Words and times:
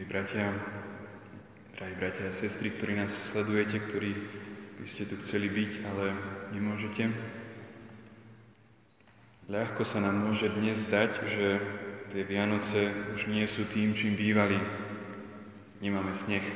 milí 0.00 0.16
bratia, 0.16 0.48
drahí 1.76 1.92
bratia 2.00 2.24
a 2.24 2.32
sestry, 2.32 2.72
ktorí 2.72 2.96
nás 2.96 3.12
sledujete, 3.12 3.84
ktorí 3.84 4.16
by 4.80 4.86
ste 4.88 5.04
tu 5.04 5.20
chceli 5.20 5.52
byť, 5.52 5.72
ale 5.92 6.16
nemôžete. 6.56 7.12
Ľahko 9.52 9.84
sa 9.84 10.00
nám 10.00 10.24
môže 10.24 10.48
dnes 10.56 10.80
zdať, 10.88 11.12
že 11.28 11.46
tie 12.16 12.22
Vianoce 12.24 12.88
už 13.12 13.28
nie 13.28 13.44
sú 13.44 13.68
tým, 13.68 13.92
čím 13.92 14.16
bývali. 14.16 14.56
Nemáme 15.84 16.16
sneh 16.16 16.48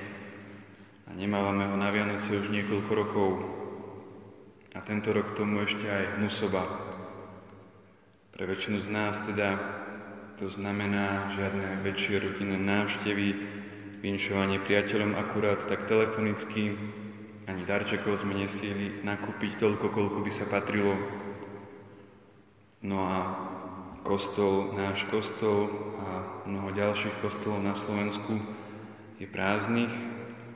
a 1.04 1.12
nemávame 1.12 1.68
ho 1.68 1.76
na 1.76 1.92
Vianoce 1.92 2.40
už 2.40 2.48
niekoľko 2.48 2.92
rokov. 2.96 3.30
A 4.72 4.80
tento 4.80 5.12
rok 5.12 5.36
tomu 5.36 5.68
ešte 5.68 5.84
aj 5.84 6.16
hnusoba. 6.16 6.64
Pre 8.32 8.44
väčšinu 8.48 8.80
z 8.80 8.88
nás 8.88 9.20
teda 9.28 9.84
to 10.38 10.50
znamená 10.50 11.30
žiadne 11.34 11.86
väčšie 11.86 12.18
rodinné 12.18 12.58
návštevy, 12.58 13.26
vinšovanie 14.02 14.58
priateľom 14.60 15.14
akurát 15.14 15.64
tak 15.70 15.86
telefonicky, 15.86 16.74
ani 17.46 17.62
darčekov 17.64 18.20
sme 18.20 18.36
nestihli 18.36 19.04
nakúpiť 19.06 19.56
toľko, 19.60 19.86
koľko 19.92 20.18
by 20.24 20.30
sa 20.32 20.48
patrilo. 20.50 20.96
No 22.84 22.98
a 23.08 23.18
kostol, 24.04 24.76
náš 24.76 25.08
kostol 25.08 25.72
a 26.02 26.08
mnoho 26.44 26.76
ďalších 26.76 27.24
kostolov 27.24 27.64
na 27.64 27.72
Slovensku 27.72 28.36
je 29.16 29.24
prázdnych 29.24 29.92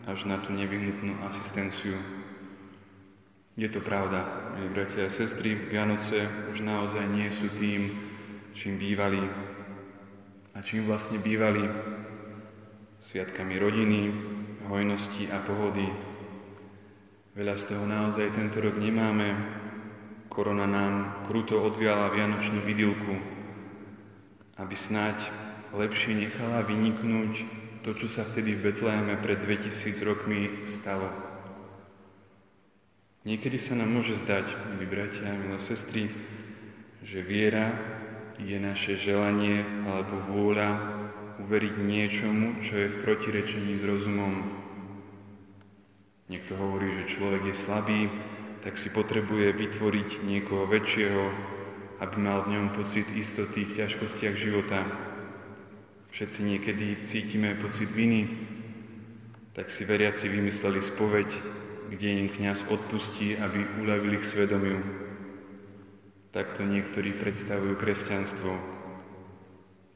až 0.05 0.29
na 0.29 0.41
tú 0.41 0.53
nevyhnutnú 0.53 1.17
asistenciu. 1.25 1.97
Je 3.59 3.69
to 3.73 3.83
pravda, 3.83 4.53
milí 4.55 4.71
bratia 4.71 5.09
a 5.09 5.11
sestry, 5.11 5.57
Vianoce 5.57 6.31
už 6.53 6.63
naozaj 6.63 7.05
nie 7.11 7.27
sú 7.33 7.51
tým, 7.59 7.97
čím 8.55 8.79
bývali 8.79 9.19
a 10.59 10.63
čím 10.67 10.91
vlastne 10.91 11.23
bývali 11.23 11.71
sviatkami 12.99 13.55
rodiny, 13.63 14.11
hojnosti 14.67 15.31
a 15.31 15.39
pohody. 15.47 15.87
Veľa 17.39 17.55
z 17.55 17.65
toho 17.71 17.87
naozaj 17.87 18.35
tento 18.35 18.59
rok 18.59 18.75
nemáme. 18.75 19.39
Korona 20.27 20.67
nám 20.67 21.23
kruto 21.31 21.63
odviala 21.63 22.11
vianočnú 22.11 22.67
vidilku, 22.67 23.23
aby 24.59 24.75
snáď 24.75 25.15
lepšie 25.71 26.27
nechala 26.27 26.67
vyniknúť 26.67 27.33
to, 27.87 27.95
čo 27.95 28.11
sa 28.11 28.27
vtedy 28.27 28.59
v 28.59 28.75
Betleheme 28.75 29.15
pred 29.23 29.39
2000 29.39 29.95
rokmi 30.03 30.67
stalo. 30.67 31.07
Niekedy 33.23 33.63
sa 33.63 33.79
nám 33.79 33.95
môže 33.95 34.19
zdať, 34.27 34.75
milí 34.75 34.91
bratia 34.91 35.39
milé 35.39 35.63
sestry, 35.63 36.11
že 37.07 37.23
viera 37.23 37.79
je 38.39 38.59
naše 38.63 38.95
želanie 38.95 39.67
alebo 39.87 40.23
vôľa 40.31 40.71
uveriť 41.43 41.75
niečomu, 41.79 42.63
čo 42.63 42.75
je 42.79 42.87
v 42.91 43.01
protirečení 43.03 43.79
s 43.79 43.83
rozumom. 43.83 44.43
Niekto 46.29 46.55
hovorí, 46.59 46.93
že 47.03 47.15
človek 47.19 47.51
je 47.51 47.57
slabý, 47.57 48.01
tak 48.63 48.77
si 48.77 48.91
potrebuje 48.91 49.55
vytvoriť 49.55 50.27
niekoho 50.27 50.67
väčšieho, 50.67 51.25
aby 51.99 52.17
mal 52.19 52.45
v 52.45 52.59
ňom 52.59 52.67
pocit 52.75 53.07
istoty 53.15 53.65
v 53.65 53.75
ťažkostiach 53.75 54.37
života. 54.37 54.85
Všetci 56.13 56.41
niekedy 56.43 56.87
cítime 57.07 57.55
pocit 57.59 57.91
viny, 57.91 58.29
tak 59.55 59.71
si 59.71 59.83
veriaci 59.83 60.31
vymysleli 60.31 60.83
spoveď, 60.83 61.29
kde 61.91 62.09
im 62.23 62.29
kňaz 62.29 62.69
odpustí, 62.69 63.35
aby 63.35 63.65
uľavili 63.83 64.21
ich 64.21 64.29
svedomiu. 64.29 65.08
Takto 66.29 66.61
niektorí 66.61 67.17
predstavujú 67.17 67.81
kresťanstvo. 67.81 68.53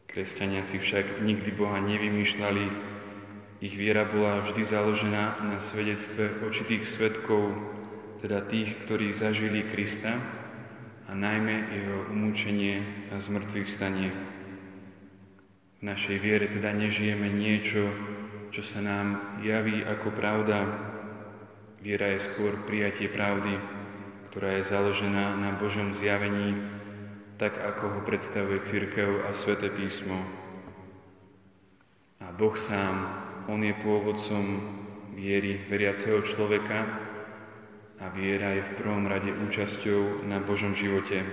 Kresťania 0.09 0.65
si 0.65 0.81
však 0.81 1.21
nikdy 1.21 1.53
Boha 1.53 1.77
nevymýšľali, 1.81 2.93
ich 3.63 3.79
viera 3.79 4.03
bola 4.03 4.43
vždy 4.43 4.65
založená 4.67 5.39
na 5.47 5.63
svedectve 5.63 6.43
očitých 6.43 6.83
svetkov, 6.83 7.55
teda 8.19 8.43
tých, 8.43 8.75
ktorí 8.83 9.15
zažili 9.15 9.63
Krista 9.71 10.19
a 11.07 11.13
najmä 11.15 11.71
jeho 11.71 12.11
umúčenie 12.11 12.83
a 13.15 13.23
zmrtvých 13.23 13.71
vstanie. 13.71 14.11
V 15.79 15.83
našej 15.87 16.17
viere 16.19 16.51
teda 16.51 16.75
nežijeme 16.75 17.31
niečo, 17.31 17.87
čo 18.51 18.67
sa 18.67 18.83
nám 18.83 19.39
javí 19.47 19.85
ako 19.87 20.11
pravda. 20.11 20.67
Viera 21.79 22.11
je 22.19 22.25
skôr 22.25 22.59
prijatie 22.67 23.07
pravdy, 23.07 23.82
ktorá 24.33 24.57
je 24.57 24.65
založená 24.65 25.37
na 25.37 25.53
Božom 25.61 25.93
zjavení, 25.93 26.57
tak 27.37 27.53
ako 27.53 27.85
ho 27.93 28.01
predstavuje 28.01 28.65
církev 28.65 29.29
a 29.29 29.37
sväté 29.37 29.69
písmo. 29.69 30.17
A 32.17 32.33
Boh 32.33 32.57
sám, 32.57 33.13
On 33.53 33.61
je 33.61 33.77
pôvodcom 33.85 34.65
viery 35.13 35.61
veriaceho 35.69 36.25
človeka 36.25 36.81
a 38.01 38.09
viera 38.09 38.57
je 38.57 38.65
v 38.73 38.77
prvom 38.81 39.05
rade 39.05 39.29
účasťou 39.29 40.25
na 40.25 40.41
Božom 40.41 40.73
živote. 40.73 41.29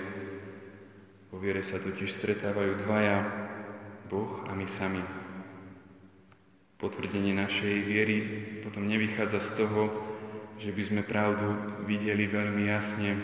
Po 1.32 1.40
viere 1.40 1.64
sa 1.64 1.80
totiž 1.80 2.12
stretávajú 2.12 2.84
dvaja, 2.84 3.18
Boh 4.12 4.44
a 4.44 4.52
my 4.52 4.68
sami. 4.68 5.00
Potvrdenie 6.76 7.32
našej 7.32 7.76
viery 7.80 8.18
potom 8.60 8.92
nevychádza 8.92 9.40
z 9.40 9.50
toho, 9.64 10.09
že 10.60 10.76
by 10.76 10.84
sme 10.84 11.02
pravdu 11.08 11.56
videli 11.88 12.28
veľmi 12.28 12.68
jasne. 12.68 13.16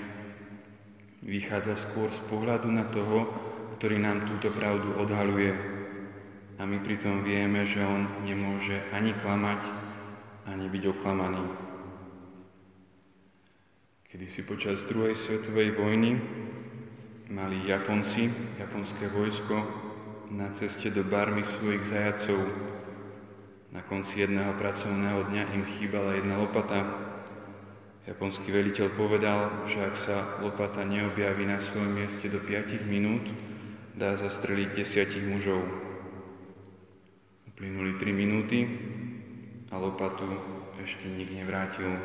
Vychádza 1.19 1.75
skôr 1.75 2.07
z 2.07 2.21
pohľadu 2.31 2.71
na 2.71 2.87
toho, 2.87 3.27
ktorý 3.75 3.99
nám 3.99 4.23
túto 4.23 4.55
pravdu 4.55 4.95
odhaluje. 4.95 5.51
A 6.55 6.63
my 6.63 6.79
pritom 6.79 7.27
vieme, 7.27 7.67
že 7.67 7.83
on 7.83 8.07
nemôže 8.23 8.79
ani 8.95 9.11
klamať, 9.19 9.67
ani 10.47 10.71
byť 10.71 10.83
oklamaný. 10.95 11.43
Kedy 14.07 14.25
si 14.31 14.47
počas 14.47 14.87
druhej 14.87 15.19
svetovej 15.19 15.75
vojny 15.75 16.15
mali 17.27 17.67
Japonci, 17.67 18.31
japonské 18.55 19.11
vojsko, 19.11 19.83
na 20.31 20.49
ceste 20.55 20.87
do 20.87 21.03
Barmy 21.03 21.43
svojich 21.43 21.83
zajacov. 21.83 22.39
Na 23.75 23.83
konci 23.83 24.23
jedného 24.23 24.55
pracovného 24.55 25.27
dňa 25.27 25.43
im 25.51 25.63
chýbala 25.67 26.15
jedna 26.15 26.39
lopata, 26.39 26.79
Japonský 28.05 28.53
veliteľ 28.53 28.93
povedal, 28.93 29.65
že 29.65 29.81
ak 29.81 29.95
sa 29.97 30.37
lopata 30.37 30.85
neobjaví 30.85 31.49
na 31.49 31.57
svojom 31.57 31.89
mieste 31.89 32.29
do 32.29 32.37
5 32.37 32.85
minút, 32.85 33.25
dá 33.97 34.13
zastreliť 34.13 34.77
desiatich 34.77 35.25
mužov. 35.25 35.65
Uplynuli 37.49 37.97
3 37.97 38.13
minúty 38.13 38.69
a 39.73 39.81
lopatu 39.81 40.29
ešte 40.85 41.09
nik 41.09 41.33
nevrátil. 41.33 41.97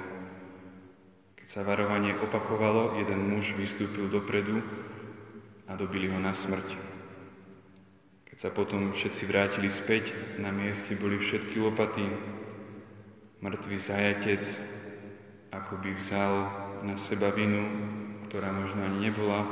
Keď 1.36 1.46
sa 1.52 1.68
varovanie 1.68 2.16
opakovalo, 2.16 2.96
jeden 2.96 3.36
muž 3.36 3.52
vystúpil 3.60 4.08
dopredu 4.08 4.64
a 5.68 5.76
dobili 5.76 6.08
ho 6.08 6.16
na 6.16 6.32
smrť. 6.32 6.80
Keď 8.24 8.36
sa 8.40 8.48
potom 8.48 8.96
všetci 8.96 9.28
vrátili 9.28 9.68
späť, 9.68 10.16
na 10.40 10.48
mieste 10.48 10.96
boli 10.96 11.20
všetky 11.20 11.60
lopaty. 11.60 12.08
Mŕtvý 13.44 13.76
zajatec 13.76 14.79
ako 15.50 15.82
by 15.82 15.90
vzal 15.98 16.34
na 16.86 16.94
seba 16.94 17.34
vinu, 17.34 17.66
ktorá 18.30 18.54
možno 18.54 18.86
ani 18.86 19.10
nebola, 19.10 19.46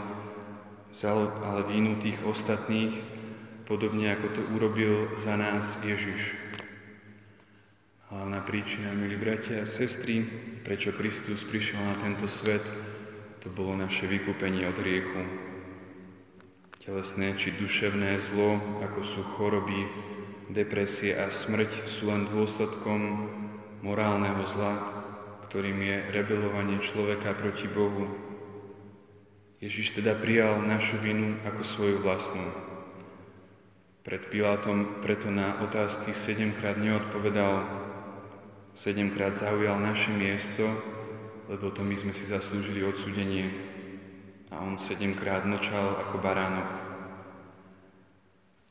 vzal 0.95 1.31
ale 1.43 1.67
vinu 1.67 1.99
tých 1.99 2.19
ostatných, 2.23 2.95
podobne 3.67 4.15
ako 4.15 4.27
to 4.33 4.43
urobil 4.55 5.13
za 5.19 5.35
nás 5.35 5.83
Ježiš. 5.83 6.39
Hlavná 8.09 8.41
príčina, 8.41 8.97
milí 8.97 9.21
bratia 9.21 9.61
a 9.61 9.69
sestry, 9.69 10.25
prečo 10.65 10.97
Kristus 10.97 11.45
prišiel 11.45 11.83
na 11.85 11.95
tento 12.01 12.25
svet, 12.25 12.65
to 13.45 13.53
bolo 13.53 13.77
naše 13.77 14.09
vykúpenie 14.09 14.65
od 14.65 14.81
hriechu. 14.81 15.23
Telesné 16.81 17.37
či 17.37 17.53
duševné 17.53 18.17
zlo, 18.33 18.57
ako 18.81 19.01
sú 19.05 19.21
choroby, 19.37 19.85
depresie 20.49 21.13
a 21.13 21.29
smrť, 21.29 21.69
sú 21.85 22.09
len 22.09 22.33
dôsledkom 22.33 23.29
morálneho 23.85 24.41
zla, 24.49 24.98
ktorým 25.49 25.81
je 25.81 25.97
rebelovanie 26.13 26.77
človeka 26.85 27.33
proti 27.33 27.65
Bohu. 27.65 28.05
Ježiš 29.65 29.97
teda 29.97 30.13
prijal 30.13 30.61
našu 30.61 31.01
vinu 31.01 31.41
ako 31.43 31.65
svoju 31.65 31.97
vlastnú. 32.05 32.47
Pred 34.05 34.29
Pilátom 34.29 35.01
preto 35.01 35.33
na 35.33 35.59
otázky 35.65 36.13
sedemkrát 36.13 36.77
neodpovedal, 36.77 37.65
sedemkrát 38.77 39.41
zaujal 39.41 39.81
naše 39.81 40.13
miesto, 40.13 40.69
lebo 41.49 41.73
to 41.73 41.81
my 41.81 41.97
sme 41.97 42.13
si 42.13 42.29
zaslúžili 42.29 42.85
odsudenie. 42.85 43.49
A 44.53 44.61
on 44.61 44.77
sedemkrát 44.77 45.49
mlčal 45.49 45.97
ako 46.09 46.21
baránok. 46.21 46.69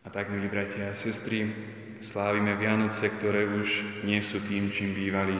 A 0.05 0.13
tak, 0.13 0.29
milí 0.31 0.47
bratia 0.47 0.93
a 0.93 0.97
sestry, 0.97 1.51
slávime 1.99 2.55
Vianoce, 2.55 3.11
ktoré 3.11 3.43
už 3.43 4.01
nie 4.07 4.23
sú 4.23 4.39
tým, 4.45 4.71
čím 4.71 4.95
bývali, 4.95 5.35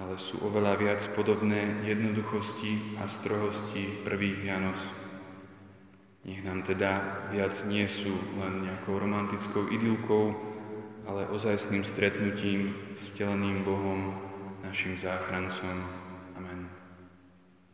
ale 0.00 0.16
sú 0.16 0.40
oveľa 0.40 0.80
viac 0.80 1.00
podobné 1.12 1.84
jednoduchosti 1.84 2.96
a 2.96 3.04
strohosti 3.04 4.00
prvých 4.00 4.40
Vianoc. 4.40 4.80
Nech 6.24 6.40
nám 6.44 6.64
teda 6.64 7.24
viac 7.32 7.52
nie 7.68 7.84
sú 7.84 8.12
len 8.40 8.64
nejakou 8.64 8.96
romantickou 8.96 9.68
idylkou, 9.68 10.36
ale 11.04 11.28
ozajstným 11.28 11.84
stretnutím 11.84 12.76
s 12.96 13.12
vteleným 13.12 13.64
Bohom, 13.64 14.16
našim 14.64 14.96
záchrancom. 15.00 15.84